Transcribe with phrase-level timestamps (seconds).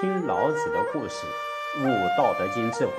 [0.00, 1.26] 听老子的故事，
[1.80, 1.82] 悟
[2.16, 2.92] 《道德经》智慧。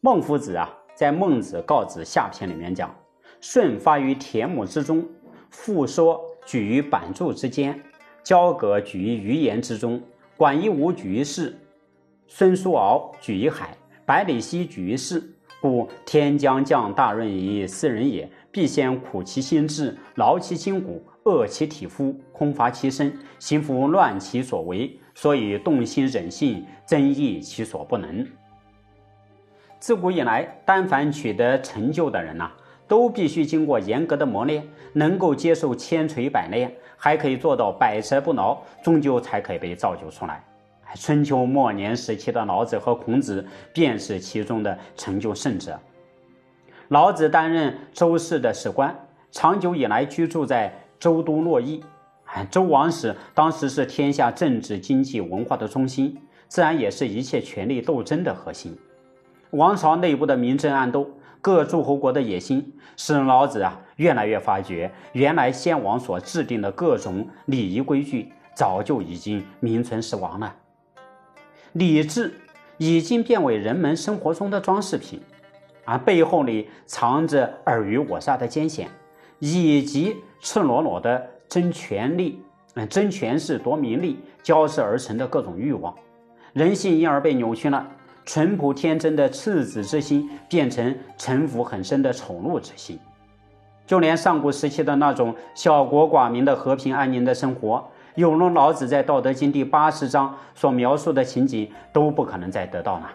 [0.00, 2.94] 孟夫子啊，在《孟子告子下篇》里面讲
[3.42, 5.04] ：“舜发于田亩之中，
[5.50, 7.82] 父说举于板柱之间，
[8.22, 10.00] 交葛举于鱼盐之中，
[10.36, 11.58] 管夷吾举于市，
[12.28, 13.76] 孙叔敖举于海，
[14.06, 15.34] 百里奚举于市。
[15.60, 28.26] 故天将降大任于斯人也，必先苦其心志，劳其筋骨。”饿其体肤，空乏其身，行拂乱其所为，所以动心忍性，增益其所不能。
[29.78, 32.50] 自古以来，但凡取得成就的人呐，
[32.86, 40.42] 都必须经过严格的磨练，能够接受千锤百炼，还可以做到百折不挠，终究才可以被造就出来。
[40.94, 45.78] 春秋末年时期的老子和孔子，便是其中的成就圣者。
[46.88, 48.94] 老子担任周氏的史官，
[49.30, 50.72] 长久以来居住在。
[51.00, 51.80] 周都洛邑，
[52.50, 58.76] 周王室当时是天下政治、经济、文化的中心，自然也是一切权力斗争的核心。
[59.50, 61.08] 王朝内部的明争暗斗，
[61.40, 70.52] 各诸侯国的野心，使老子啊越来越发觉，原来先王所制定的各种礼仪规矩，早就已经名存实亡了。
[71.74, 72.34] 礼制
[72.76, 75.20] 已经变为人们生活中的装饰品，
[75.88, 78.88] 而背后里藏着尔虞我诈的艰险。
[79.40, 82.42] 以及赤裸裸的争权力、
[82.74, 85.94] 嗯争权势夺名利交织而成的各种欲望，
[86.52, 87.86] 人性因而被扭曲了。
[88.24, 92.98] 淳朴天真的赤子之心变成城府很深的丑陋之心。
[93.86, 103.10] 就连上古时期的那种小国寡民的和平安宁的生活，有了老子在《道德经》第八十章所描述的情景，都不可能再得到了。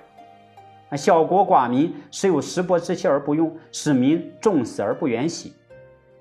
[0.96, 5.54] 小国寡民，时有食帛之器而不用，使民重死而不远徙。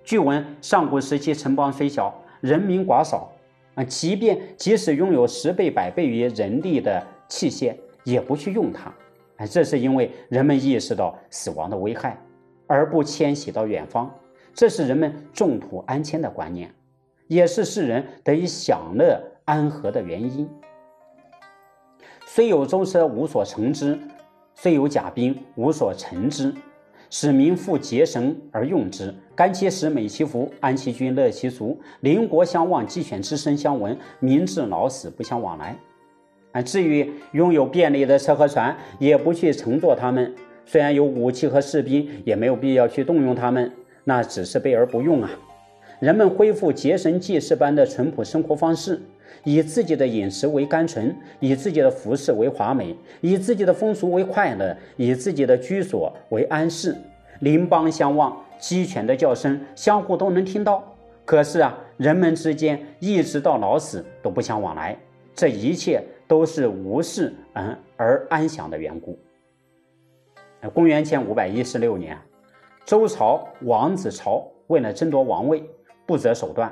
[0.05, 3.31] 据闻上古时期城邦虽小，人民寡少，
[3.75, 8.92] 啊，即便即使拥有十倍百倍于人力的器械，也不去用它，
[9.37, 12.18] 哎，这是因为人们意识到死亡的危害，
[12.67, 14.13] 而不迁徙到远方，
[14.52, 16.73] 这是人们重土安迁的观念，
[17.29, 20.48] 也是世人得以享乐安和的原因。
[22.27, 23.98] 虽有舟车无所乘之，
[24.55, 26.55] 虽有甲兵无所乘之。
[27.14, 31.79] 使民复结绳而用之，甘其食，美其服，安其居，乐其俗。
[32.01, 35.77] 邻国相望，鸡犬之声相闻，民至老死不相往来。
[36.52, 40.24] 啊，至于拥有便利的车和船，也不去乘坐它们；
[40.64, 43.70] 虽然有武器和士兵，也没有必要去动用它们，
[44.05, 45.30] 那只是备而不用啊。
[46.01, 49.02] 人们恢复结绳记事般的淳朴生活方式，
[49.45, 56.97] 以自己的饮食为甘醇，以自己的服饰为华美，以自己的风俗为快乐，以自己的居所为安适。
[57.41, 60.83] 邻邦相望，鸡犬的叫声相互都能听到。
[61.25, 64.97] 可是啊，人们之间一直到老死都不相往来，
[65.35, 69.19] 这一切都是无事嗯而安详的缘故。
[70.73, 72.17] 公元前五百一十六年，
[72.85, 75.63] 周朝王子朝为了争夺王位。
[76.05, 76.71] 不择手段，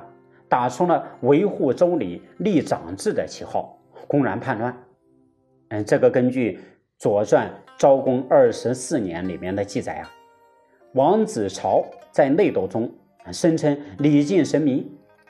[0.51, 3.79] 打出了维护周礼、立长制的旗号，
[4.09, 4.77] 公然叛乱。
[5.69, 6.59] 嗯，这个根据
[6.99, 7.47] 《左传》
[7.79, 10.11] 昭公二十四年里面的记载啊，
[10.95, 12.91] 王子朝在内斗中
[13.33, 14.85] 声称礼敬神明，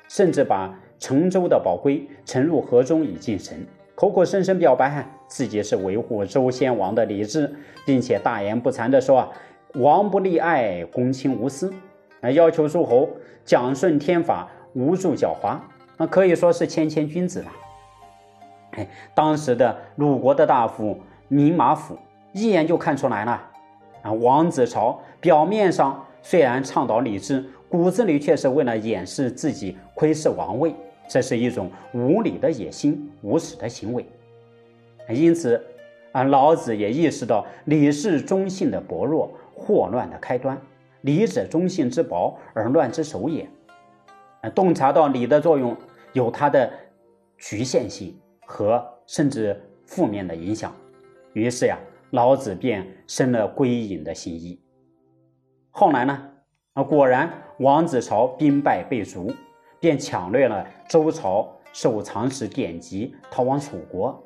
[0.08, 7.54] 甚至把成周的宝龟沉入河中以敬神，口口声声表白自己是维护周先王的礼制，
[7.84, 9.28] 并且大言不惭地说啊
[9.76, 11.70] ：“王不立爱，公卿无私。”
[12.22, 13.08] 啊，要求诸侯
[13.44, 15.58] 讲顺天法，无助狡猾，
[15.96, 17.52] 那可以说是谦谦君子了。
[18.72, 20.98] 哎，当时的鲁国的大夫
[21.28, 21.98] 明马府
[22.32, 23.42] 一眼就看出来了。
[24.02, 30.74] 啊，王子朝表面上虽然倡导礼制，骨子里却是为了掩饰自己窥视王位，
[31.08, 34.06] 这是一种无理的野心、无耻的行为。
[35.08, 35.60] 因此，
[36.12, 40.56] 啊，老子也意识到礼是忠信的薄弱，祸乱的开端。
[41.02, 43.48] 礼者忠信之薄而乱之首也。
[44.48, 45.76] 洞察到礼的作用
[46.12, 46.72] 有它的
[47.36, 50.74] 局限性和甚至负面的影响，
[51.32, 51.78] 于是呀，
[52.10, 54.60] 老子便生了归隐的心意。
[55.70, 56.30] 后来呢，
[56.74, 59.32] 啊，果然王子朝兵败被逐，
[59.78, 64.22] 便抢掠了周朝收藏史典籍，逃往楚国。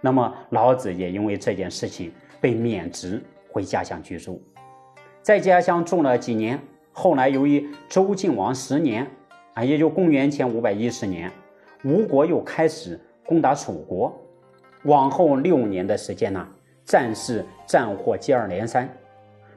[0.00, 4.42] 那么老子也因为这件事情被免职回家乡居住。
[5.20, 6.58] 在家乡住了几年，
[6.92, 9.08] 后来由于周晋王十年，
[9.54, 11.30] 啊，也就公元前五百一十年，
[11.84, 14.12] 吴国又开始攻打楚国，
[14.84, 16.46] 往后六年的时间呢，
[16.84, 18.88] 战事战祸接二连三，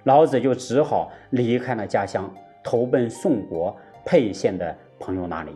[0.04, 2.30] 老子就只好离开了家乡，
[2.64, 5.52] 投奔宋国沛县的朋友那里。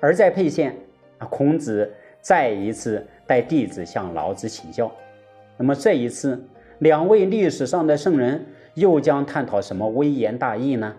[0.00, 0.76] 而在沛县，
[1.18, 4.90] 啊孔子再一次带弟子向老子请教。
[5.56, 6.42] 那么这一次，
[6.78, 10.94] 两位历史上的圣人又将探讨什么微言大义呢？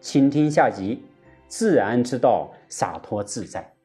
[0.00, 1.02] 请听下集：
[1.48, 3.77] 自然之道，洒脱自在。